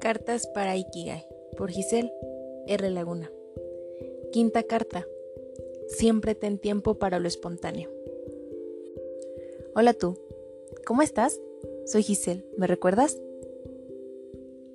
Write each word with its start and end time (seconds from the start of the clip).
Cartas 0.00 0.46
para 0.54 0.76
Ikigai 0.76 1.26
por 1.58 1.70
Giselle 1.70 2.10
R. 2.66 2.90
Laguna. 2.90 3.30
Quinta 4.32 4.62
carta. 4.62 5.06
Siempre 5.88 6.34
ten 6.34 6.58
tiempo 6.58 6.94
para 6.94 7.18
lo 7.18 7.28
espontáneo. 7.28 7.90
Hola 9.74 9.92
tú. 9.92 10.18
¿Cómo 10.86 11.02
estás? 11.02 11.38
Soy 11.84 12.02
Giselle. 12.02 12.46
¿Me 12.56 12.66
recuerdas? 12.66 13.18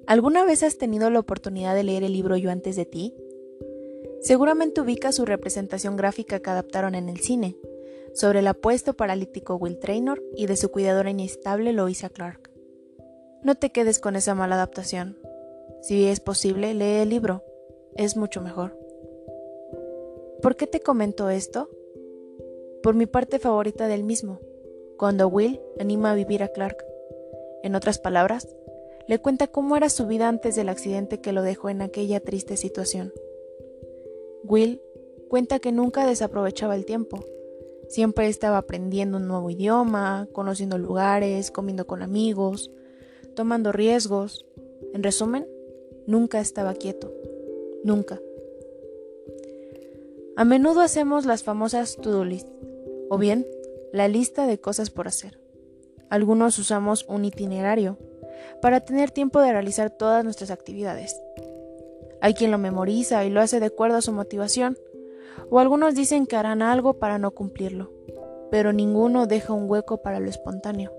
¿Alguna 0.07 0.45
vez 0.45 0.63
has 0.63 0.77
tenido 0.77 1.09
la 1.09 1.19
oportunidad 1.19 1.75
de 1.75 1.83
leer 1.83 2.03
el 2.03 2.13
libro 2.13 2.37
Yo 2.37 2.49
antes 2.49 2.77
de 2.77 2.85
ti? 2.85 3.13
Seguramente 4.21 4.79
ubicas 4.79 5.15
su 5.15 5.25
representación 5.25 5.97
gráfica 5.97 6.39
que 6.39 6.49
adaptaron 6.49 6.95
en 6.95 7.09
el 7.09 7.19
cine, 7.19 7.57
sobre 8.13 8.39
el 8.39 8.47
apuesto 8.47 8.93
paralítico 8.93 9.55
Will 9.55 9.79
Traynor 9.79 10.23
y 10.33 10.45
de 10.45 10.55
su 10.55 10.71
cuidadora 10.71 11.09
inestable 11.09 11.73
Louisa 11.73 12.07
Clark. 12.07 12.49
No 13.43 13.55
te 13.55 13.69
quedes 13.71 13.99
con 13.99 14.15
esa 14.15 14.33
mala 14.33 14.55
adaptación. 14.55 15.17
Si 15.81 16.05
es 16.05 16.21
posible, 16.21 16.73
lee 16.73 17.01
el 17.01 17.09
libro. 17.09 17.43
Es 17.97 18.15
mucho 18.15 18.41
mejor. 18.41 18.79
¿Por 20.41 20.55
qué 20.55 20.67
te 20.67 20.79
comento 20.79 21.29
esto? 21.29 21.69
Por 22.81 22.95
mi 22.95 23.07
parte 23.07 23.39
favorita 23.39 23.89
del 23.89 24.05
mismo, 24.05 24.39
cuando 24.97 25.27
Will 25.27 25.59
anima 25.81 26.11
a 26.11 26.15
vivir 26.15 26.43
a 26.43 26.47
Clark. 26.47 26.77
En 27.61 27.75
otras 27.75 27.99
palabras, 27.99 28.47
le 29.07 29.19
cuenta 29.19 29.47
cómo 29.47 29.77
era 29.77 29.89
su 29.89 30.05
vida 30.05 30.27
antes 30.27 30.55
del 30.55 30.69
accidente 30.69 31.21
que 31.21 31.31
lo 31.31 31.41
dejó 31.41 31.69
en 31.69 31.81
aquella 31.81 32.19
triste 32.19 32.57
situación. 32.57 33.13
Will 34.43 34.81
cuenta 35.29 35.59
que 35.59 35.71
nunca 35.71 36.05
desaprovechaba 36.05 36.75
el 36.75 36.85
tiempo. 36.85 37.23
Siempre 37.89 38.27
estaba 38.27 38.57
aprendiendo 38.57 39.17
un 39.17 39.27
nuevo 39.27 39.49
idioma, 39.49 40.27
conociendo 40.33 40.77
lugares, 40.77 41.51
comiendo 41.51 41.87
con 41.87 42.01
amigos, 42.01 42.71
tomando 43.35 43.71
riesgos. 43.71 44.45
En 44.93 45.03
resumen, 45.03 45.47
nunca 46.05 46.41
estaba 46.41 46.73
quieto. 46.73 47.13
Nunca. 47.83 48.19
A 50.35 50.43
menudo 50.43 50.81
hacemos 50.81 51.25
las 51.25 51.43
famosas 51.43 51.95
to-do 51.95 52.25
list, 52.25 52.47
o 53.09 53.17
bien 53.17 53.47
la 53.93 54.07
lista 54.07 54.45
de 54.47 54.59
cosas 54.59 54.89
por 54.89 55.07
hacer. 55.07 55.39
Algunos 56.09 56.59
usamos 56.59 57.05
un 57.07 57.25
itinerario 57.25 57.97
para 58.61 58.81
tener 58.81 59.11
tiempo 59.11 59.41
de 59.41 59.51
realizar 59.51 59.89
todas 59.89 60.23
nuestras 60.23 60.51
actividades. 60.51 61.21
Hay 62.21 62.33
quien 62.33 62.51
lo 62.51 62.57
memoriza 62.57 63.23
y 63.25 63.29
lo 63.29 63.41
hace 63.41 63.59
de 63.59 63.67
acuerdo 63.67 63.97
a 63.97 64.01
su 64.01 64.11
motivación, 64.11 64.77
o 65.49 65.59
algunos 65.59 65.95
dicen 65.95 66.25
que 66.25 66.35
harán 66.35 66.61
algo 66.61 66.95
para 66.95 67.19
no 67.19 67.31
cumplirlo, 67.31 67.91
pero 68.51 68.73
ninguno 68.73 69.27
deja 69.27 69.53
un 69.53 69.69
hueco 69.69 70.01
para 70.01 70.19
lo 70.19 70.29
espontáneo. 70.29 70.91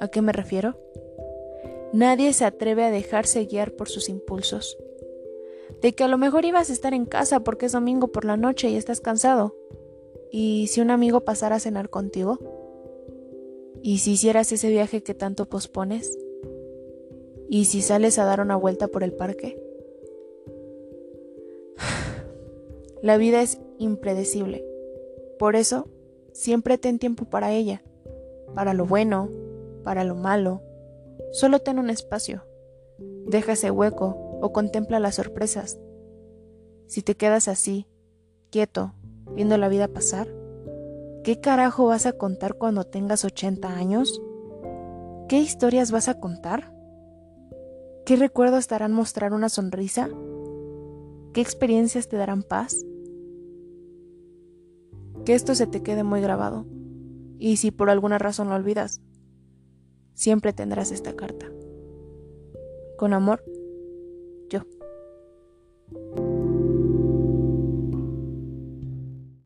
¿A 0.00 0.08
qué 0.08 0.22
me 0.22 0.32
refiero? 0.32 0.76
Nadie 1.92 2.32
se 2.32 2.44
atreve 2.44 2.84
a 2.84 2.90
dejarse 2.90 3.46
guiar 3.46 3.72
por 3.72 3.88
sus 3.88 4.08
impulsos. 4.08 4.78
De 5.80 5.94
que 5.94 6.04
a 6.04 6.08
lo 6.08 6.18
mejor 6.18 6.44
ibas 6.44 6.70
a 6.70 6.72
estar 6.72 6.94
en 6.94 7.06
casa 7.06 7.40
porque 7.40 7.66
es 7.66 7.72
domingo 7.72 8.08
por 8.08 8.24
la 8.24 8.36
noche 8.36 8.68
y 8.68 8.76
estás 8.76 9.00
cansado. 9.00 9.56
¿Y 10.30 10.66
si 10.68 10.80
un 10.80 10.90
amigo 10.90 11.22
pasara 11.22 11.56
a 11.56 11.60
cenar 11.60 11.88
contigo? 11.88 12.38
¿Y 13.82 13.98
si 13.98 14.12
hicieras 14.12 14.52
ese 14.52 14.68
viaje 14.68 15.02
que 15.02 15.14
tanto 15.14 15.48
pospones? 15.48 16.18
¿Y 17.48 17.66
si 17.66 17.82
sales 17.82 18.18
a 18.18 18.24
dar 18.24 18.40
una 18.40 18.56
vuelta 18.56 18.88
por 18.88 19.02
el 19.02 19.12
parque? 19.12 19.60
La 23.02 23.16
vida 23.16 23.42
es 23.42 23.60
impredecible. 23.78 24.64
Por 25.38 25.56
eso, 25.56 25.88
siempre 26.32 26.78
ten 26.78 26.98
tiempo 26.98 27.24
para 27.24 27.52
ella, 27.52 27.82
para 28.54 28.74
lo 28.74 28.86
bueno, 28.86 29.28
para 29.84 30.04
lo 30.04 30.14
malo, 30.14 30.62
Solo 31.30 31.60
ten 31.60 31.78
un 31.78 31.90
espacio. 31.90 32.44
Deja 33.26 33.52
ese 33.52 33.70
hueco 33.70 34.38
o 34.40 34.52
contempla 34.52 34.98
las 34.98 35.16
sorpresas. 35.16 35.78
Si 36.86 37.02
te 37.02 37.16
quedas 37.16 37.48
así, 37.48 37.86
quieto, 38.50 38.94
viendo 39.34 39.58
la 39.58 39.68
vida 39.68 39.88
pasar, 39.88 40.26
¿qué 41.22 41.38
carajo 41.40 41.86
vas 41.86 42.06
a 42.06 42.12
contar 42.12 42.54
cuando 42.54 42.84
tengas 42.84 43.24
80 43.24 43.68
años? 43.68 44.22
¿Qué 45.28 45.38
historias 45.38 45.90
vas 45.90 46.08
a 46.08 46.18
contar? 46.18 46.72
¿Qué 48.08 48.16
recuerdos 48.16 48.66
te 48.68 48.74
harán 48.74 48.94
mostrar 48.94 49.34
una 49.34 49.50
sonrisa? 49.50 50.08
¿Qué 51.34 51.42
experiencias 51.42 52.08
te 52.08 52.16
darán 52.16 52.42
paz? 52.42 52.74
Que 55.26 55.34
esto 55.34 55.54
se 55.54 55.66
te 55.66 55.82
quede 55.82 56.04
muy 56.04 56.22
grabado. 56.22 56.64
Y 57.38 57.58
si 57.58 57.70
por 57.70 57.90
alguna 57.90 58.16
razón 58.16 58.48
lo 58.48 58.54
olvidas, 58.54 59.02
siempre 60.14 60.54
tendrás 60.54 60.90
esta 60.90 61.14
carta. 61.16 61.52
Con 62.96 63.12
amor, 63.12 63.44
yo. 64.48 64.62